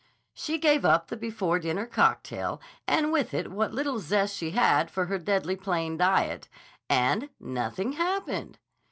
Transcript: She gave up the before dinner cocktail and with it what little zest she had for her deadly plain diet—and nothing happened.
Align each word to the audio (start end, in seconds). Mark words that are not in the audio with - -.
She 0.33 0.57
gave 0.57 0.83
up 0.83 1.09
the 1.09 1.15
before 1.15 1.59
dinner 1.59 1.85
cocktail 1.85 2.59
and 2.87 3.11
with 3.11 3.35
it 3.35 3.51
what 3.51 3.71
little 3.71 3.99
zest 3.99 4.35
she 4.35 4.49
had 4.49 4.89
for 4.89 5.05
her 5.05 5.19
deadly 5.19 5.55
plain 5.55 5.95
diet—and 5.95 7.29
nothing 7.39 7.91
happened. 7.91 8.57